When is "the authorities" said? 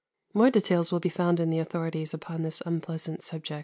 1.51-2.11